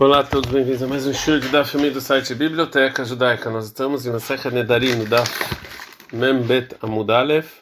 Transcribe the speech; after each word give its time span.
Olá 0.00 0.20
a 0.20 0.24
todos, 0.24 0.50
bem-vindos 0.50 0.82
a 0.82 0.86
mais 0.86 1.06
um 1.06 1.12
show 1.12 1.38
de 1.38 1.48
Daf 1.48 1.76
do 1.90 2.00
site 2.00 2.34
Biblioteca 2.34 3.04
Judaica. 3.04 3.50
Nós 3.50 3.66
estamos 3.66 4.06
em 4.06 4.08
uma 4.08 4.18
Secha 4.18 4.50
Nedarim, 4.50 4.94
no 4.94 5.04
Daf 5.04 5.30
Membet 6.10 6.74
Amudalef, 6.80 7.60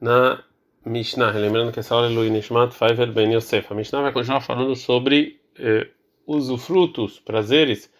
na 0.00 0.44
Mishnah. 0.86 1.32
Lembrando 1.32 1.72
que 1.72 1.80
essa 1.80 1.96
hora 1.96 2.06
é 2.06 2.08
Lui 2.08 2.30
Nishmat 2.30 2.72
Faivel 2.72 3.12
Ben 3.12 3.34
Yosef. 3.34 3.66
A 3.68 3.74
Mishnah 3.74 4.00
vai 4.00 4.12
continuar 4.12 4.40
falando 4.40 4.76
sobre 4.76 5.40
eh, 5.58 5.88
usufrutos, 6.24 7.18
prazeres 7.18 7.90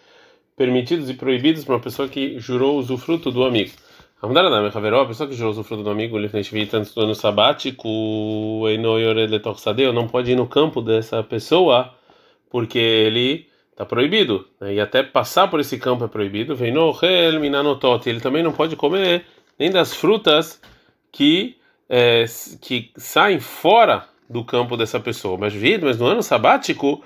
permitidos 0.56 1.10
e 1.10 1.14
proibidos 1.14 1.64
para 1.64 1.74
uma 1.74 1.80
pessoa 1.80 2.08
que 2.08 2.38
jurou 2.38 2.78
usufruto 2.78 3.32
do 3.32 3.42
amigo. 3.42 3.72
Amudaradam, 4.22 4.64
a 4.64 5.06
pessoa 5.06 5.28
que 5.28 5.34
jurou 5.34 5.50
usufruto 5.50 5.82
do 5.82 5.90
amigo, 5.90 6.16
antes 6.16 6.94
do 6.94 7.00
ano 7.00 7.16
sabático, 7.16 7.88
não 9.92 10.06
pode 10.06 10.30
ir 10.30 10.36
no 10.36 10.46
campo 10.46 10.80
dessa 10.80 11.20
pessoa 11.24 11.98
porque 12.50 12.78
ele 12.78 13.46
está 13.70 13.86
proibido, 13.86 14.46
né? 14.60 14.74
e 14.74 14.80
até 14.80 15.02
passar 15.02 15.48
por 15.48 15.60
esse 15.60 15.78
campo 15.78 16.04
é 16.04 16.08
proibido. 16.08 16.54
Vem 16.54 16.72
no 16.72 16.92
ele 18.04 18.20
também 18.20 18.42
não 18.42 18.52
pode 18.52 18.76
comer 18.76 19.24
nem 19.58 19.70
das 19.70 19.94
frutas 19.94 20.60
que 21.10 21.56
é, 21.88 22.24
que 22.60 22.92
saem 22.96 23.40
fora 23.40 24.04
do 24.28 24.44
campo 24.44 24.76
dessa 24.76 25.00
pessoa. 25.00 25.36
Mas 25.36 25.52
vida, 25.52 25.84
mas 25.86 25.98
no 25.98 26.06
ano 26.06 26.22
sabático, 26.22 27.02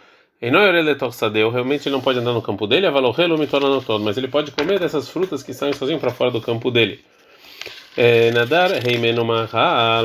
realmente 1.51 1.89
ele 1.89 1.95
não 1.95 2.03
pode 2.03 2.19
andar 2.19 2.35
no 2.35 2.43
campo 2.43 2.67
dele, 2.67 2.87
mas 4.01 4.19
ele 4.19 4.29
pode 4.29 4.51
comer 4.51 4.79
dessas 4.79 5.09
frutas 5.09 5.43
que 5.43 5.55
saem 5.55 5.73
sozinho 5.73 5.99
para 5.99 6.11
fora 6.11 6.31
do 6.31 6.41
campo 6.41 6.71
dele. 6.71 7.01
É, 7.97 8.31
nadar, 8.33 8.73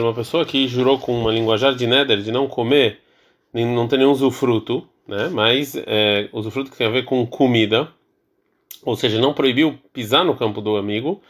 uma 0.02 0.14
pessoa 0.14 0.46
que 0.46 0.68
jurou 0.68 0.98
com 0.98 1.20
uma 1.20 1.32
linguajar 1.32 1.76
de 1.76 1.86
neder 1.86 2.22
de 2.22 2.32
não 2.32 2.48
comer, 2.48 3.00
não 3.54 3.88
ter 3.88 3.98
nenhum 3.98 4.12
usufruto, 4.12 4.88
né? 5.10 5.30
Mas 5.30 5.76
é, 5.76 6.30
usufruto 6.32 6.72
que 6.72 6.78
tem 6.78 6.88
a 6.88 6.92
ver 6.92 7.04
com 7.04 7.26
comida, 7.26 7.90
ou 8.84 8.96
seja, 8.96 9.20
não 9.20 9.34
proibiu 9.34 9.78
pisar 9.92 10.24
no 10.24 10.36
campo 10.36 10.62
do 10.62 10.78
amigo. 10.78 11.22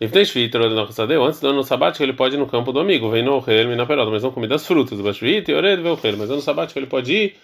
Antes 0.00 1.40
do 1.40 1.48
ano 1.48 1.62
sabático 1.62 2.02
ele 2.02 2.12
pode 2.12 2.34
ir 2.34 2.38
no 2.38 2.46
campo 2.46 2.72
do 2.72 2.80
amigo, 2.80 3.10
vem 3.10 3.22
no 3.22 3.42
na 3.76 3.86
perota, 3.86 4.10
mas 4.10 4.22
não 4.22 4.30
comer 4.30 4.48
das 4.48 4.66
frutas. 4.66 4.98
Mas 5.00 5.20
no 5.20 6.34
ano 6.34 6.40
sabático 6.42 6.78
ele 6.78 6.86
pode 6.86 7.12
ir, 7.12 7.36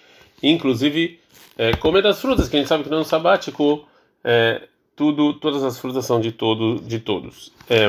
inclusive, 0.43 1.19
é, 1.57 1.75
comer 1.77 2.03
das 2.03 2.20
frutas, 2.20 2.48
que 2.48 2.57
a 2.57 2.59
gente 2.59 2.69
sabe 2.69 2.85
que 2.85 2.91
no 2.91 2.97
ano 2.97 3.05
sabático 3.05 3.87
é, 4.25 4.63
tudo, 4.97 5.35
todas 5.35 5.63
as 5.63 5.79
frutas 5.79 6.05
são 6.05 6.20
de 6.20 6.33
todo, 6.33 6.81
de 6.81 6.98
todos. 6.98 7.53
É, 7.70 7.89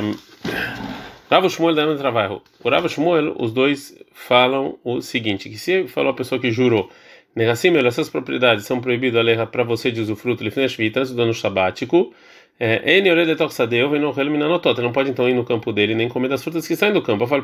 Rava 1.30 1.50
Shmuel 1.50 1.76
da 1.76 1.96
trabalho. 1.98 2.42
Por 2.62 2.72
Rava 2.72 2.88
Shmuel, 2.88 3.36
os 3.40 3.52
dois 3.52 3.98
falam 4.14 4.78
o 4.84 5.02
seguinte: 5.02 5.50
que 5.50 5.58
se 5.58 5.88
falou 5.88 6.12
a 6.12 6.16
pessoa 6.16 6.40
que 6.40 6.52
jurou 6.52 6.90
Negassim, 7.36 7.72
essas 7.88 8.10
propriedades 8.10 8.66
são 8.66 8.80
proibidas 8.80 9.20
para 9.48 9.64
você 9.64 9.92
de 9.92 10.00
usufruto 10.02 10.44
lifnesh 10.44 10.76
vitas 10.76 11.12
do 11.12 11.22
ano 11.22 11.34
sabático. 11.34 12.14
É, 12.60 12.82
no 14.00 14.14
não 14.84 14.92
pode 14.92 15.10
então 15.10 15.28
ir 15.28 15.34
no 15.34 15.44
campo 15.44 15.74
dele 15.74 15.96
nem 15.96 16.08
comer 16.08 16.30
das 16.30 16.44
frutas 16.44 16.68
que 16.68 16.76
saem 16.76 16.94
do 16.94 17.02
campo. 17.02 17.24
Eu 17.24 17.28
falo 17.28 17.44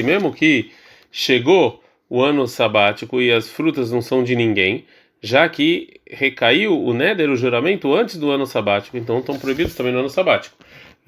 e 0.00 0.02
mesmo 0.02 0.32
que 0.32 0.70
chegou 1.10 1.82
o 2.10 2.22
ano 2.22 2.46
sabático 2.46 3.20
e 3.20 3.32
as 3.32 3.50
frutas 3.50 3.90
não 3.90 4.02
são 4.02 4.22
de 4.22 4.36
ninguém, 4.36 4.84
já 5.22 5.48
que 5.48 6.00
recaiu 6.08 6.80
o 6.80 6.92
néder, 6.92 7.30
o 7.30 7.36
juramento, 7.36 7.94
antes 7.94 8.16
do 8.16 8.30
ano 8.30 8.46
sabático, 8.46 8.96
então 8.96 9.18
estão 9.18 9.38
proibidos 9.38 9.74
também 9.74 9.92
no 9.92 10.00
ano 10.00 10.10
sabático. 10.10 10.56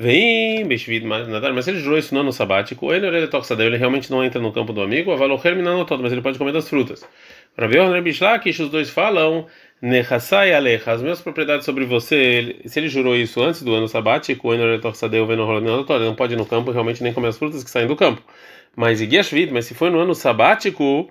Vem, 0.01 0.65
nadar, 1.29 1.53
mas 1.53 1.67
ele 1.67 1.81
jurou 1.81 1.99
isso 1.99 2.15
no 2.15 2.21
ano 2.21 2.33
sabático, 2.33 2.93
ele 2.95 3.05
ele 3.67 3.77
realmente 3.77 4.11
não 4.11 4.25
entra 4.25 4.41
no 4.41 4.53
campo 4.53 4.73
do 4.73 4.81
amigo, 4.81 5.13
mas 6.05 6.13
ele 6.13 6.23
pode 6.23 6.39
comer 6.39 6.53
das 6.53 6.69
frutas. 6.69 7.05
Rabi 7.59 7.77
Yohanan 7.77 8.03
Bishlakish, 8.03 8.61
os 8.63 8.71
dois 8.71 8.89
falam, 8.89 9.47
Nechassai 9.83 10.55
Alecha, 10.55 10.93
as 10.93 11.03
minhas 11.03 11.21
propriedades 11.21 11.65
sobre 11.65 11.85
você, 11.85 12.61
se 12.65 12.79
ele 12.79 12.89
jurou 12.89 13.17
isso 13.17 13.43
antes 13.43 13.63
do 13.63 13.75
ano 13.75 13.89
sabático, 13.89 14.55
ele 14.55 14.79
não 14.79 16.15
pode 16.15 16.35
ir 16.35 16.37
no 16.37 16.47
campo 16.47 16.71
realmente 16.71 17.03
nem 17.03 17.13
comer 17.13 17.29
as 17.29 17.39
frutas 17.39 17.65
que 17.65 17.71
saem 17.71 17.89
do 17.89 17.97
campo. 17.97 18.23
Mas 18.77 19.01
Igiashvid, 19.01 19.53
mas 19.53 19.65
se 19.65 19.75
foi 19.75 19.91
no 19.91 19.99
ano 19.99 20.15
sabático, 20.15 21.11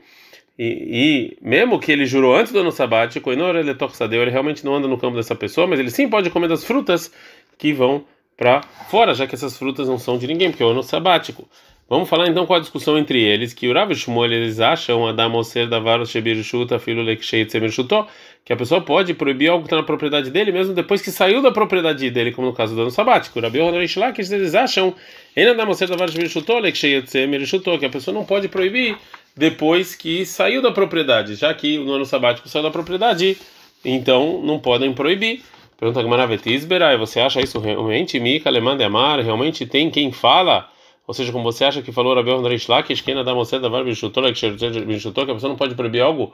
e, 0.57 1.35
e, 1.35 1.37
mesmo 1.41 1.79
que 1.79 1.91
ele 1.91 2.05
jurou 2.05 2.33
antes 2.33 2.53
do 2.53 2.59
ano 2.59 2.71
sabático, 2.71 3.29
ele 3.29 4.31
realmente 4.31 4.63
não 4.63 4.75
anda 4.75 4.87
no 4.87 4.97
campo 4.97 5.17
dessa 5.17 5.35
pessoa, 5.35 5.67
mas 5.67 5.81
ele 5.81 5.91
sim 5.91 6.07
pode 6.07 6.29
comer 6.29 6.47
das 6.47 6.63
frutas 6.63 7.11
que 7.57 7.73
vão 7.73 8.05
para 8.37 8.61
fora, 8.89 9.13
já 9.13 9.27
que 9.27 9.35
essas 9.35 9.57
frutas 9.57 9.89
não 9.89 9.99
são 9.99 10.17
de 10.17 10.25
ninguém, 10.25 10.49
porque 10.49 10.63
é 10.63 10.65
o 10.65 10.69
ano 10.69 10.81
sabático. 10.81 11.45
Vamos 11.89 12.09
falar 12.09 12.27
então 12.27 12.45
qual 12.45 12.57
a 12.57 12.59
discussão 12.59 12.97
entre 12.97 13.21
eles, 13.21 13.53
que 13.53 13.65
o 13.65 13.73
Rav 13.73 13.95
Shmuel 13.95 14.33
eles 14.33 14.59
acham 14.59 15.07
Adam 15.07 15.33
Oser 15.35 15.69
Davar 15.69 16.05
Shebir 16.05 16.43
Shuta 16.43 16.77
Filo 16.79 17.01
Lekshei 17.01 17.45
Tzemer 17.45 17.71
Shutó, 17.71 18.07
que 18.43 18.51
a 18.51 18.57
pessoa 18.57 18.81
pode 18.81 19.13
proibir 19.13 19.49
algo 19.49 19.63
que 19.63 19.67
está 19.67 19.77
na 19.77 19.83
propriedade 19.83 20.29
dele 20.29 20.51
mesmo 20.51 20.73
depois 20.73 21.01
que 21.01 21.09
saiu 21.11 21.41
da 21.41 21.49
propriedade 21.49 22.09
dele, 22.11 22.33
como 22.33 22.47
no 22.47 22.53
caso 22.53 22.75
do 22.75 22.81
ano 22.81 22.91
sabático. 22.91 23.39
Rabi 23.39 23.59
Yohanan 23.59 24.11
que 24.11 24.21
eles 24.21 24.53
acham 24.53 24.93
Adam 25.37 25.69
Oser 25.69 25.87
Davar 25.87 26.09
Shebir 26.09 26.27
Shutó 26.27 26.59
Lekshei 26.59 27.01
Tzemer 27.03 27.45
Shutó, 27.45 27.77
que 27.77 27.85
a 27.85 27.89
pessoa 27.89 28.13
não 28.13 28.25
pode 28.25 28.49
proibir 28.49 28.97
depois 29.33 29.95
que 29.95 30.25
saiu 30.25 30.61
da 30.61 30.73
propriedade, 30.73 31.35
já 31.35 31.53
que 31.53 31.77
no 31.77 31.93
ano 31.93 32.05
sabático 32.05 32.49
saiu 32.49 32.63
da 32.63 32.71
propriedade, 32.71 33.37
então 33.85 34.41
não 34.43 34.59
podem 34.59 34.91
proibir. 34.91 35.41
Pergunta 35.79 36.03
Gamara 36.03 36.27
Vetisberai, 36.27 36.97
você 36.97 37.21
acha 37.21 37.39
isso 37.39 37.59
realmente? 37.59 38.19
Mika 38.19 38.49
Lemande 38.49 38.83
Amar, 38.83 39.21
realmente 39.21 39.65
tem 39.65 39.89
quem 39.89 40.11
fala 40.11 40.67
ou 41.07 41.13
seja, 41.13 41.31
como 41.31 41.45
você 41.45 41.63
acha 41.63 41.81
que 41.81 41.93
falou 41.93 42.13
Rabi 42.13 42.31
Ondreish 42.31 42.67
lá, 42.67 42.83
que 42.83 42.91
esquena 42.91 43.23
da 43.23 43.33
da 43.33 43.69
Varbichutor, 43.69 44.33
que 44.33 44.45
a 44.45 45.33
pessoa 45.33 45.49
não 45.49 45.55
pode 45.55 45.73
proibir 45.73 46.01
algo 46.01 46.33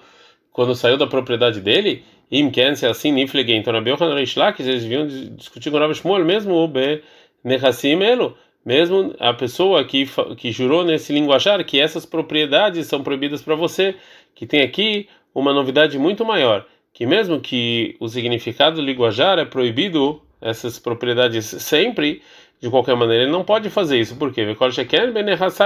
quando 0.52 0.74
saiu 0.74 0.98
da 0.98 1.06
propriedade 1.06 1.62
dele, 1.62 2.04
im 2.32 2.50
ken 2.50 2.76
se 2.76 2.88
assim 2.88 3.12
niflegen. 3.12 3.58
Então 3.58 3.72
Rabi 3.72 3.92
Ondreish 3.92 4.36
lá, 4.36 4.52
que 4.52 4.64
eles 4.64 4.84
vinham 4.84 5.08
discutir 5.08 5.70
com 5.70 5.78
Rabi 5.78 5.94
Shmuel 5.94 6.26
mesmo, 6.26 6.56
o 6.56 6.68
be 6.68 7.04
nechassim 7.44 8.02
elo, 8.02 8.36
mesmo 8.66 9.14
a 9.20 9.32
pessoa 9.34 9.84
que 9.84 10.08
que 10.38 10.52
jurou 10.52 10.84
nesse 10.84 11.14
linguajar 11.14 11.64
que 11.64 11.80
essas 11.80 12.06
propriedades 12.06 12.88
são 12.88 13.04
proibidas 13.04 13.44
para 13.44 13.54
você, 13.56 13.96
que 14.34 14.48
tem 14.48 14.64
aqui 14.64 15.08
uma 15.36 15.54
novidade 15.54 16.00
muito 16.00 16.26
maior, 16.26 16.66
que 16.92 17.06
mesmo 17.06 17.40
que 17.40 17.96
o 18.00 18.08
significado 18.08 18.78
do 18.78 18.82
linguajar 18.82 19.38
é 19.38 19.46
proibido 19.46 20.20
essas 20.42 20.78
propriedades 20.80 21.46
sempre 21.46 22.22
de 22.64 22.70
qualquer 22.70 22.96
maneira, 22.96 23.24
ele 23.24 23.32
não 23.32 23.44
pode 23.44 23.70
fazer 23.70 24.00
isso, 24.00 24.16
porque 24.16 24.40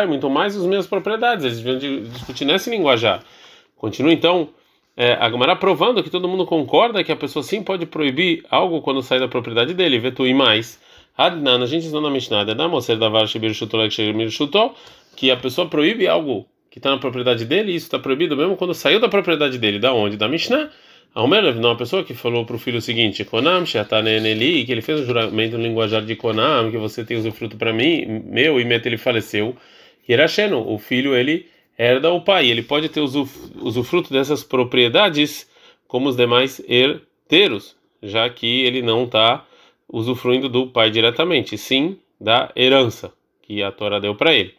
muito 0.07 0.27
mais 0.31 0.57
as 0.57 0.65
minhas 0.65 0.87
propriedades, 0.87 1.45
eles 1.45 1.61
deviam 1.61 2.01
discutir 2.09 2.43
nesse 2.43 2.71
linguajar. 2.71 3.23
Continua 3.75 4.11
então 4.11 4.49
é, 4.95 5.13
provando 5.59 6.01
que 6.01 6.09
todo 6.09 6.27
mundo 6.27 6.43
concorda 6.43 7.03
que 7.03 7.11
a 7.11 7.15
pessoa 7.15 7.43
sim 7.43 7.61
pode 7.61 7.85
proibir 7.85 8.43
algo 8.49 8.81
quando 8.81 9.03
sai 9.03 9.19
da 9.19 9.27
propriedade 9.27 9.75
dele, 9.75 9.99
vetu 9.99 10.25
e 10.25 10.33
mais. 10.33 10.79
Adnan, 11.15 11.61
a 11.61 11.67
gente 11.67 11.83
ensinou 11.83 12.01
na 12.01 12.09
Mishnah, 12.09 12.43
que 15.15 15.29
a 15.29 15.37
pessoa 15.37 15.69
proíbe 15.69 16.07
algo 16.07 16.47
que 16.71 16.79
está 16.79 16.89
na 16.89 16.97
propriedade 16.97 17.45
dele, 17.45 17.73
e 17.73 17.75
isso 17.75 17.85
está 17.85 17.99
proibido 17.99 18.35
mesmo 18.35 18.57
quando 18.57 18.73
saiu 18.73 18.99
da 18.99 19.07
propriedade 19.07 19.59
dele. 19.59 19.77
Da 19.77 19.93
onde? 19.93 20.17
Da 20.17 20.27
Mishnah. 20.27 20.71
Almelev, 21.17 21.59
não, 21.59 21.69
uma 21.69 21.75
pessoa 21.75 22.03
que 22.03 22.13
falou 22.13 22.45
para 22.45 22.55
o 22.55 22.59
filho 22.59 22.77
o 22.77 22.81
seguinte: 22.81 23.25
Konam, 23.25 23.65
Shataneneli, 23.65 24.63
que 24.63 24.71
ele 24.71 24.83
fez 24.83 24.99
um 24.99 25.03
juramento 25.03 25.57
no 25.57 25.63
linguajar 25.63 26.05
de 26.05 26.15
Konam, 26.15 26.69
que 26.69 26.77
você 26.77 27.03
tem 27.03 27.17
usufruto 27.17 27.57
para 27.57 27.73
mim, 27.73 28.21
meu, 28.25 28.61
e 28.61 28.63
Meta 28.63 28.87
ele 28.87 28.99
faleceu. 28.99 29.57
Erasheno, 30.07 30.71
o 30.71 30.77
filho, 30.77 31.15
ele 31.15 31.47
herda 31.75 32.11
o 32.11 32.21
pai, 32.21 32.47
ele 32.47 32.61
pode 32.61 32.87
ter 32.89 33.01
usufruto 33.01 34.13
dessas 34.13 34.43
propriedades 34.43 35.49
como 35.87 36.07
os 36.07 36.15
demais 36.15 36.61
herdeiros, 36.69 37.75
já 38.03 38.29
que 38.29 38.63
ele 38.63 38.83
não 38.83 39.05
está 39.05 39.43
usufruindo 39.91 40.47
do 40.47 40.67
pai 40.67 40.91
diretamente, 40.91 41.57
sim 41.57 41.97
da 42.21 42.51
herança 42.55 43.11
que 43.41 43.63
a 43.63 43.71
Torá 43.71 43.97
deu 43.97 44.13
para 44.13 44.35
ele. 44.35 44.53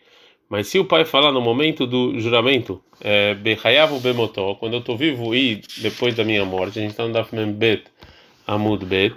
Mas 0.48 0.68
se 0.68 0.78
o 0.78 0.84
pai 0.84 1.04
falar 1.04 1.30
no 1.30 1.40
momento 1.40 1.86
do 1.86 2.18
juramento, 2.18 2.82
é, 3.00 3.34
Bemotó, 4.02 4.54
quando 4.54 4.74
eu 4.74 4.78
estou 4.80 4.96
vivo 4.96 5.34
e 5.34 5.60
depois 5.78 6.14
da 6.14 6.24
minha 6.24 6.44
morte, 6.44 6.78
a 6.78 6.82
gente 6.82 6.92
está 6.92 7.06
no 7.06 7.46
Bet, 7.52 7.84
Amud 8.46 8.84
Bet, 8.86 9.14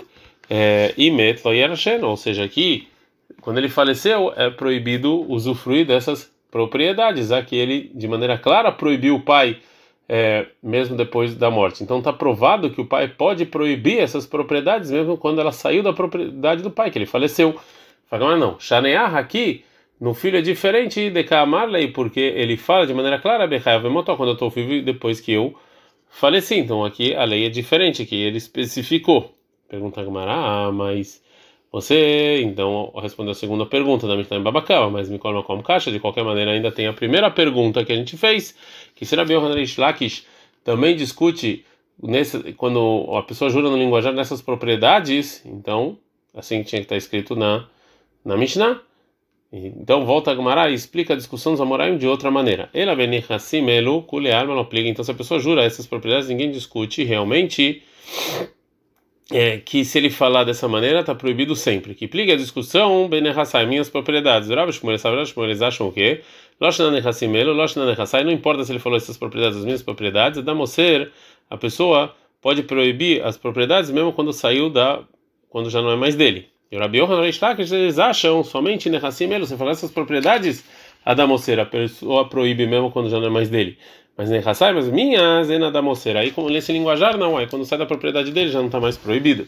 é, 0.49 0.93
Imet 0.97 1.41
Loyerashen, 1.45 2.03
ou 2.03 2.17
seja, 2.17 2.43
aqui, 2.43 2.89
quando 3.39 3.59
ele 3.59 3.69
faleceu, 3.69 4.33
é 4.35 4.49
proibido 4.49 5.25
usufruir 5.31 5.85
dessas 5.85 6.29
propriedades, 6.51 7.29
que 7.47 7.55
ele, 7.55 7.89
de 7.95 8.09
maneira 8.09 8.37
clara, 8.37 8.69
proibiu 8.69 9.15
o 9.15 9.21
pai 9.21 9.57
é, 10.09 10.47
mesmo 10.61 10.97
depois 10.97 11.33
da 11.35 11.49
morte. 11.49 11.81
Então 11.81 11.99
está 11.99 12.11
provado 12.11 12.69
que 12.69 12.81
o 12.81 12.85
pai 12.85 13.07
pode 13.07 13.45
proibir 13.45 13.99
essas 13.99 14.25
propriedades 14.25 14.91
mesmo 14.91 15.15
quando 15.15 15.39
ela 15.39 15.53
saiu 15.53 15.81
da 15.81 15.93
propriedade 15.93 16.61
do 16.61 16.69
pai, 16.69 16.91
que 16.91 16.97
ele 16.97 17.05
faleceu. 17.05 17.57
Fala, 18.09 18.35
não, 18.35 18.59
Shaneah 18.59 19.17
aqui 19.17 19.63
no 20.01 20.15
filho 20.15 20.39
é 20.39 20.41
diferente 20.41 21.11
de 21.11 21.23
Kamarley, 21.23 21.89
porque 21.89 22.19
ele 22.19 22.57
fala 22.57 22.87
de 22.87 22.93
maneira 22.93 23.19
clara, 23.19 23.47
quando 23.47 24.29
eu 24.29 24.33
estou 24.33 24.49
vivo 24.49 24.83
depois 24.83 25.21
que 25.21 25.31
eu 25.31 25.55
faleci. 26.09 26.55
Então 26.55 26.83
aqui 26.83 27.13
a 27.13 27.23
lei 27.23 27.45
é 27.45 27.49
diferente, 27.49 28.03
que 28.03 28.15
ele 28.15 28.37
especificou. 28.37 29.35
Pergunta 29.69 30.03
Gamara, 30.03 30.33
ah, 30.33 30.71
mas 30.71 31.21
você, 31.71 32.41
então, 32.41 32.91
respondeu 33.01 33.31
a 33.31 33.35
segunda 33.35 33.65
pergunta 33.65 34.07
da 34.07 34.17
Mishnah 34.17 34.37
em 34.37 34.43
Babacama, 34.43 34.89
mas 34.89 35.07
me 35.07 35.19
coloca 35.19 35.45
como 35.45 35.61
caixa. 35.61 35.91
De 35.91 35.99
qualquer 35.99 36.23
maneira, 36.23 36.51
ainda 36.51 36.71
tem 36.71 36.87
a 36.87 36.93
primeira 36.93 37.29
pergunta 37.29 37.85
que 37.85 37.93
a 37.93 37.95
gente 37.95 38.17
fez, 38.17 38.55
que 38.95 39.05
será 39.05 39.23
Biohanarish 39.23 39.77
Lakish 39.79 40.25
também 40.63 40.95
discute 40.95 41.63
nesse, 42.01 42.53
quando 42.53 43.07
a 43.15 43.21
pessoa 43.21 43.51
jura 43.51 43.69
no 43.69 43.77
linguajar 43.77 44.13
nessas 44.13 44.41
propriedades, 44.41 45.45
então 45.45 45.97
assim 46.33 46.63
tinha 46.63 46.81
que 46.81 46.85
estar 46.85 46.97
escrito 46.97 47.35
na 47.35 47.67
na 48.25 48.35
Mishnah. 48.35 48.81
Então 49.51 50.05
volta 50.05 50.31
a 50.31 50.35
Gemara 50.35 50.69
e 50.69 50.73
explica 50.73 51.13
a 51.13 51.17
discussão 51.17 51.51
dos 51.51 51.59
Amoraim 51.59 51.97
de 51.97 52.07
outra 52.07 52.31
maneira. 52.31 52.69
Manopliga. 54.47 54.87
Então 54.87 55.03
se 55.03 55.11
a 55.11 55.13
pessoa 55.13 55.39
jura 55.39 55.63
essas 55.63 55.85
propriedades, 55.85 56.29
ninguém 56.29 56.49
discute 56.51 57.03
realmente 57.03 57.83
é, 59.29 59.57
que 59.57 59.83
se 59.83 59.97
ele 59.97 60.09
falar 60.09 60.45
dessa 60.45 60.67
maneira 60.69 61.01
está 61.01 61.13
proibido 61.13 61.53
sempre. 61.55 61.93
Que 61.93 62.07
pliga 62.07 62.33
a 62.33 62.37
discussão 62.37 63.09
benerhassai 63.09 63.65
minhas 63.65 63.89
propriedades. 63.89 64.49
Eles 64.49 65.61
acham 65.61 65.87
o 65.87 65.91
quê? 65.91 66.21
Não 66.59 68.31
importa 68.31 68.63
se 68.63 68.71
ele 68.71 68.79
falou 68.79 68.97
essas 68.97 69.17
propriedades, 69.17 69.57
as 69.57 69.65
minhas 69.65 69.81
propriedades. 69.81 70.41
Da 70.43 70.53
mocer, 70.55 71.11
a 71.49 71.57
pessoa 71.57 72.15
pode 72.41 72.63
proibir 72.63 73.21
as 73.23 73.37
propriedades 73.37 73.89
mesmo 73.89 74.13
quando 74.13 74.31
saiu 74.31 74.69
da, 74.69 75.01
quando 75.49 75.69
já 75.69 75.81
não 75.81 75.91
é 75.91 75.95
mais 75.95 76.15
dele. 76.15 76.50
E 76.71 76.77
o 76.77 76.79
Rabi 76.79 76.99
Yohanan 76.99 77.27
eles 77.73 77.99
acham 77.99 78.41
somente 78.45 78.89
Nehassimelo, 78.89 79.45
você 79.45 79.57
falar 79.57 79.71
essas 79.71 79.91
propriedades, 79.91 80.63
a 81.03 81.13
a 81.59 81.65
pessoa 81.65 82.29
proíbe 82.29 82.65
mesmo 82.65 82.89
quando 82.89 83.09
já 83.09 83.19
não 83.19 83.27
é 83.27 83.29
mais 83.29 83.49
dele. 83.49 83.77
Mas 84.15 84.29
Nehassai, 84.29 84.71
mas 84.71 84.87
minhas, 84.87 85.49
é 85.49 85.59
da. 85.59 86.15
Aí, 86.15 86.31
como 86.31 86.49
nesse 86.49 86.71
linguajar, 86.71 87.17
não, 87.17 87.37
aí 87.37 87.45
quando 87.45 87.65
sai 87.65 87.77
da 87.77 87.85
propriedade 87.85 88.31
dele 88.31 88.49
já 88.49 88.59
não 88.59 88.67
está 88.67 88.79
mais 88.79 88.97
proibido. 88.97 89.47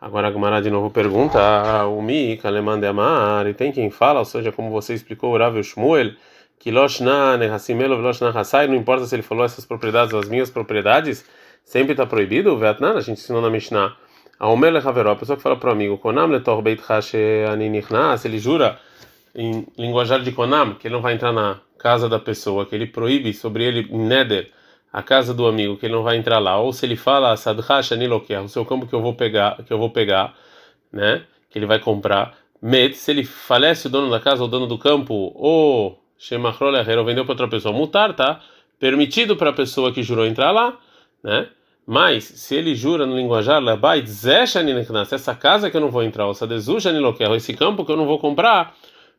Agora 0.00 0.26
a 0.26 0.30
Gumara 0.30 0.60
de 0.60 0.68
novo 0.68 0.90
pergunta: 0.90 1.38
ah, 1.38 1.86
o 1.86 2.02
Mi, 2.02 2.36
Kalemande 2.36 2.84
Amar, 2.84 3.46
e 3.46 3.54
tem 3.54 3.70
quem 3.70 3.88
fala, 3.88 4.18
ou 4.18 4.24
seja, 4.24 4.50
como 4.50 4.68
você 4.68 4.92
explicou, 4.92 5.34
o 5.34 5.38
Rav 5.38 5.62
Shmuel, 5.62 6.14
que 6.58 6.72
Loshna, 6.72 7.36
Nehassimelo, 7.36 7.96
Loshna 7.96 8.30
Hassai, 8.30 8.66
não 8.66 8.74
importa 8.74 9.06
se 9.06 9.14
ele 9.14 9.22
falou 9.22 9.44
essas 9.44 9.64
propriedades 9.64 10.12
ou 10.12 10.18
as 10.18 10.28
minhas 10.28 10.50
propriedades, 10.50 11.24
sempre 11.64 11.92
está 11.92 12.04
proibido? 12.04 12.52
O 12.52 12.58
Vietnã, 12.58 12.94
a 12.94 13.00
gente 13.00 13.20
ensinou 13.20 13.40
na 13.40 13.50
Mishnah 13.50 13.96
a 14.38 15.16
pessoa 15.16 15.36
que 15.36 15.42
fala 15.42 15.56
para 15.56 15.70
o 15.70 15.72
amigo, 15.72 15.98
Konam 15.98 16.28
se 18.18 18.28
ele 18.28 18.38
jura 18.38 18.78
em 19.34 19.66
linguajar 19.78 20.22
de 20.22 20.32
Konam, 20.32 20.74
que 20.74 20.88
ele 20.88 20.94
não 20.94 21.02
vai 21.02 21.14
entrar 21.14 21.32
na 21.32 21.60
casa 21.78 22.08
da 22.08 22.18
pessoa, 22.18 22.66
que 22.66 22.74
ele 22.74 22.86
proíbe 22.86 23.32
sobre 23.32 23.64
ele 23.64 23.88
Neder, 23.96 24.50
a 24.92 25.02
casa 25.02 25.34
do 25.34 25.46
amigo, 25.46 25.76
que 25.76 25.86
ele 25.86 25.94
não 25.94 26.02
vai 26.02 26.16
entrar 26.16 26.38
lá, 26.38 26.58
ou 26.58 26.72
se 26.72 26.86
ele 26.86 26.96
fala 26.96 27.36
Sadhash 27.36 27.92
Aniloker, 27.92 28.42
o 28.42 28.48
seu 28.48 28.64
campo 28.64 28.86
que 28.86 28.94
eu 28.94 29.02
vou 29.02 29.14
pegar, 29.14 29.62
que 29.62 29.72
eu 29.72 29.78
vou 29.78 29.90
pegar, 29.90 30.34
né, 30.90 31.22
que 31.50 31.58
ele 31.58 31.66
vai 31.66 31.78
comprar, 31.78 32.34
Met, 32.60 32.96
se 32.96 33.10
ele 33.10 33.24
falece 33.24 33.86
o 33.86 33.90
dono 33.90 34.10
da 34.10 34.18
casa, 34.18 34.42
o 34.42 34.48
dono 34.48 34.66
do 34.66 34.78
campo, 34.78 35.32
ou 35.34 36.02
Shemachrol 36.18 36.72
ou 36.74 37.04
vendeu 37.04 37.24
para 37.24 37.32
outra 37.32 37.48
pessoa, 37.48 37.74
mutar, 37.74 38.14
tá? 38.14 38.40
Permitido 38.78 39.36
para 39.36 39.50
a 39.50 39.52
pessoa 39.52 39.92
que 39.92 40.02
jurou 40.02 40.26
entrar 40.26 40.50
lá, 40.50 40.78
né? 41.22 41.48
Mas, 41.86 42.24
se 42.24 42.56
ele 42.56 42.74
jura 42.74 43.06
no 43.06 43.16
linguajar, 43.16 43.62
essa 45.12 45.34
casa 45.36 45.70
que 45.70 45.76
eu 45.76 45.80
não 45.80 45.90
vou 45.90 46.02
entrar, 46.02 46.26
esse 47.36 47.54
campo 47.54 47.84
que 47.84 47.92
eu 47.92 47.96
não 47.96 48.06
vou 48.06 48.18
comprar, 48.18 48.74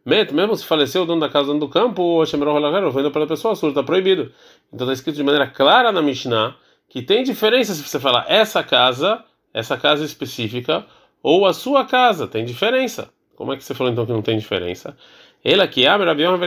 mesmo 0.05 0.55
se 0.55 0.65
faleceu 0.65 1.03
o 1.03 1.05
dono 1.05 1.21
da 1.21 1.29
casa, 1.29 1.47
dono 1.47 1.61
do 1.61 1.69
campo, 1.69 2.01
ou 2.01 2.25
vendo 2.25 3.11
pela 3.11 3.25
pessoa, 3.25 3.55
surda, 3.55 3.79
está 3.79 3.83
proibido. 3.83 4.31
Então 4.73 4.85
está 4.85 4.93
escrito 4.93 5.15
de 5.15 5.23
maneira 5.23 5.47
clara 5.47 5.91
na 5.91 6.01
Mishnah 6.01 6.55
que 6.89 7.01
tem 7.01 7.23
diferença 7.23 7.73
se 7.73 7.83
você 7.83 7.99
falar 7.99 8.25
essa 8.27 8.63
casa, 8.63 9.23
essa 9.53 9.77
casa 9.77 10.03
específica, 10.05 10.85
ou 11.21 11.45
a 11.45 11.53
sua 11.53 11.85
casa, 11.85 12.27
tem 12.27 12.45
diferença. 12.45 13.09
Como 13.35 13.53
é 13.53 13.57
que 13.57 13.63
você 13.63 13.73
falou 13.73 13.91
então 13.91 14.05
que 14.05 14.11
não 14.11 14.21
tem 14.21 14.37
diferença? 14.37 14.95
Ele 15.43 15.61
aqui 15.61 15.85
abre 15.85 16.07
Rabi 16.07 16.23
Yohan 16.23 16.39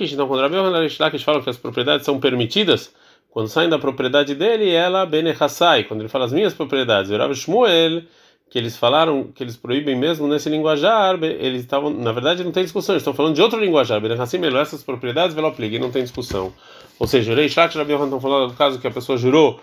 então 0.00 0.26
quando 0.26 0.40
Rabi 0.40 0.56
Yohan 0.56 0.88
fala 1.18 1.42
que 1.42 1.50
as 1.50 1.56
propriedades 1.56 2.06
são 2.06 2.18
permitidas, 2.18 2.94
quando 3.38 3.50
saem 3.50 3.68
da 3.68 3.78
propriedade 3.78 4.34
dele, 4.34 4.68
ela 4.68 5.06
benechassai. 5.06 5.84
Quando 5.84 6.00
ele 6.00 6.08
fala 6.08 6.24
as 6.24 6.32
minhas 6.32 6.52
propriedades, 6.52 7.08
Rav 7.12 7.32
Shmuel, 7.32 8.02
que 8.50 8.58
eles 8.58 8.76
falaram 8.76 9.30
que 9.32 9.44
eles 9.44 9.56
proíbem 9.56 9.94
mesmo 9.94 10.26
nesse 10.26 10.50
linguajar, 10.50 11.16
eles 11.22 11.60
estavam, 11.60 11.88
na 11.88 12.10
verdade, 12.10 12.42
não 12.42 12.50
tem 12.50 12.64
discussão, 12.64 12.96
eles 12.96 13.02
estão 13.02 13.14
falando 13.14 13.36
de 13.36 13.40
outro 13.40 13.60
linguajar, 13.60 14.00
benechassim, 14.00 14.40
essas 14.56 14.82
propriedades, 14.82 15.36
velopligue, 15.36 15.78
não 15.78 15.88
tem 15.88 16.02
discussão. 16.02 16.52
Ou 16.98 17.06
seja, 17.06 17.32
Rei 17.32 17.48
Shat 17.48 17.72
e 17.72 17.78
Rabi 17.78 17.92
estão 17.92 18.20
falando 18.20 18.50
do 18.50 18.56
caso 18.56 18.80
que 18.80 18.88
a 18.88 18.90
pessoa 18.90 19.16
jurou 19.16 19.60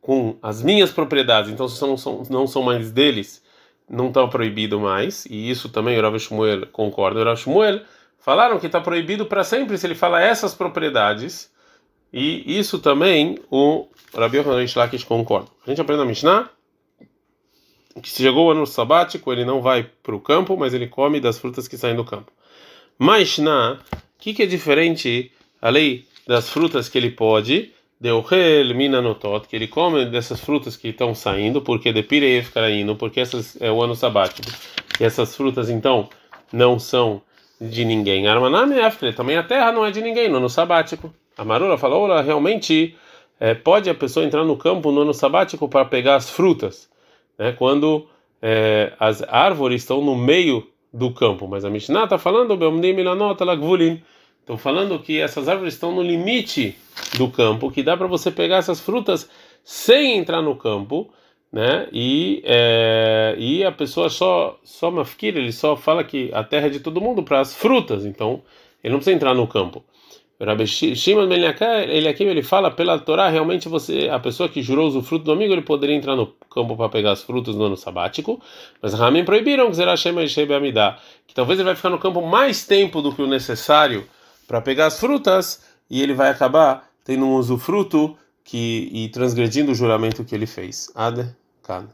com 0.00 0.36
as 0.42 0.60
minhas 0.60 0.90
propriedades, 0.90 1.48
então 1.48 1.68
se 1.68 1.80
não 1.80 1.96
são, 1.96 2.24
não 2.28 2.48
são 2.48 2.60
mais 2.60 2.90
deles, 2.90 3.40
não 3.88 4.08
está 4.08 4.26
proibido 4.26 4.80
mais, 4.80 5.26
e 5.26 5.48
isso 5.48 5.68
também 5.68 5.96
o 5.96 6.02
Rav 6.02 6.18
Shmuel 6.18 6.66
concorda. 6.72 7.20
O 7.20 7.24
Rav 7.24 7.38
Shmuel 7.38 7.82
falaram 8.18 8.58
que 8.58 8.66
está 8.66 8.80
proibido 8.80 9.26
para 9.26 9.44
sempre 9.44 9.78
se 9.78 9.86
ele 9.86 9.94
fala 9.94 10.20
essas 10.20 10.56
propriedades 10.56 11.51
e 12.12 12.58
isso 12.58 12.78
também 12.78 13.38
o 13.50 13.86
Rabi 14.14 14.38
Yohanan 14.38 14.66
Lakish 14.76 15.04
concorda. 15.04 15.48
A 15.66 15.70
gente 15.70 15.80
aprende 15.80 16.00
na 16.00 16.06
Mishnah 16.06 16.50
que 18.02 18.08
se 18.08 18.22
chegou 18.22 18.46
o 18.46 18.50
ano 18.50 18.66
sabático, 18.66 19.32
ele 19.32 19.44
não 19.44 19.60
vai 19.60 19.88
para 20.02 20.14
o 20.14 20.20
campo, 20.20 20.56
mas 20.56 20.72
ele 20.72 20.86
come 20.86 21.20
das 21.20 21.38
frutas 21.38 21.68
que 21.68 21.76
saem 21.76 21.96
do 21.96 22.04
campo. 22.04 22.32
Mishnah, 22.98 23.80
o 23.92 23.96
que, 24.18 24.32
que 24.32 24.42
é 24.42 24.46
diferente 24.46 25.32
a 25.60 25.68
lei 25.68 26.06
das 26.26 26.48
frutas 26.48 26.88
que 26.88 26.96
ele 26.96 27.10
pode, 27.10 27.72
Deuhel 28.00 28.74
minanotot, 28.74 29.46
que 29.46 29.54
ele 29.54 29.68
come 29.68 30.04
dessas 30.06 30.40
frutas 30.40 30.76
que 30.76 30.88
estão 30.88 31.14
saindo, 31.14 31.62
porque 31.62 31.92
de 31.92 32.02
pirei 32.02 32.44
indo, 32.72 32.96
porque 32.96 33.20
essas 33.20 33.60
é 33.60 33.70
o 33.70 33.82
ano 33.82 33.94
sabático. 33.94 34.50
E 35.00 35.04
essas 35.04 35.36
frutas 35.36 35.70
então 35.70 36.08
não 36.52 36.78
são 36.78 37.22
de 37.60 37.84
ninguém. 37.84 38.26
Armaname 38.26 38.76
também 39.14 39.36
a 39.36 39.42
terra 39.42 39.70
não 39.70 39.86
é 39.86 39.90
de 39.90 40.00
ninguém 40.00 40.28
no 40.28 40.38
ano 40.38 40.48
sabático. 40.48 41.14
A 41.36 41.44
Marula 41.44 41.78
falou, 41.78 42.02
olha, 42.02 42.20
realmente 42.22 42.96
é, 43.40 43.54
pode 43.54 43.88
a 43.90 43.94
pessoa 43.94 44.24
entrar 44.24 44.44
no 44.44 44.56
campo 44.56 44.92
no 44.92 45.00
ano 45.00 45.14
sabático 45.14 45.68
para 45.68 45.84
pegar 45.84 46.16
as 46.16 46.30
frutas, 46.30 46.88
né? 47.38 47.52
Quando 47.52 48.06
é, 48.40 48.92
as 49.00 49.22
árvores 49.22 49.82
estão 49.82 50.02
no 50.02 50.14
meio 50.14 50.66
do 50.92 51.10
campo, 51.12 51.48
mas 51.48 51.64
a 51.64 51.70
Mishnah 51.70 52.04
está 52.04 52.18
falando, 52.18 52.54
estão 54.40 54.58
falando 54.58 54.98
que 54.98 55.18
essas 55.18 55.48
árvores 55.48 55.74
estão 55.74 55.92
no 55.92 56.02
limite 56.02 56.76
do 57.16 57.30
campo, 57.30 57.70
que 57.70 57.82
dá 57.82 57.96
para 57.96 58.06
você 58.06 58.30
pegar 58.30 58.58
essas 58.58 58.80
frutas 58.80 59.28
sem 59.64 60.18
entrar 60.18 60.42
no 60.42 60.54
campo, 60.56 61.10
né? 61.50 61.88
E 61.92 62.42
é, 62.44 63.34
e 63.38 63.64
a 63.64 63.72
pessoa 63.72 64.08
só 64.08 64.58
só 64.62 64.90
mafkir, 64.90 65.36
ele 65.36 65.52
só 65.52 65.76
fala 65.76 66.04
que 66.04 66.30
a 66.32 66.44
terra 66.44 66.66
é 66.66 66.70
de 66.70 66.80
todo 66.80 67.00
mundo 67.00 67.22
para 67.22 67.40
as 67.40 67.54
frutas, 67.54 68.04
então 68.04 68.42
ele 68.82 68.92
não 68.92 68.98
precisa 68.98 69.16
entrar 69.16 69.34
no 69.34 69.46
campo. 69.46 69.84
Rabbi 70.44 70.66
Shimon 70.66 71.28
Ben 71.28 71.46
aqui 71.46 72.24
ele 72.24 72.42
fala 72.42 72.70
pela 72.70 72.98
Torá, 72.98 73.28
realmente 73.28 73.68
você, 73.68 74.08
a 74.10 74.18
pessoa 74.18 74.48
que 74.48 74.60
jurou 74.60 74.88
o 74.88 75.02
fruto 75.02 75.24
do 75.24 75.32
amigo, 75.32 75.52
ele 75.52 75.62
poderia 75.62 75.94
entrar 75.94 76.16
no 76.16 76.26
campo 76.50 76.76
para 76.76 76.88
pegar 76.88 77.12
as 77.12 77.22
frutas 77.22 77.54
no 77.54 77.64
ano 77.64 77.76
sabático, 77.76 78.42
mas 78.80 78.92
Ramin 78.92 79.24
proibiram 79.24 79.70
que 79.70 79.76
será 79.76 79.96
Shema 79.96 80.22
que 80.26 81.34
talvez 81.34 81.58
ele 81.58 81.66
vai 81.66 81.76
ficar 81.76 81.90
no 81.90 81.98
campo 81.98 82.20
mais 82.20 82.66
tempo 82.66 83.00
do 83.00 83.14
que 83.14 83.22
o 83.22 83.26
necessário 83.26 84.04
para 84.48 84.60
pegar 84.60 84.86
as 84.86 84.98
frutas 84.98 85.64
e 85.88 86.02
ele 86.02 86.12
vai 86.12 86.30
acabar 86.30 86.90
tendo 87.04 87.24
um 87.24 87.34
usufruto 87.34 88.16
que 88.44 88.90
e 88.92 89.08
transgredindo 89.10 89.72
o 89.72 89.74
juramento 89.74 90.24
que 90.24 90.34
ele 90.34 90.46
fez. 90.46 90.90
Ad 90.94 91.34
kan. 91.62 91.88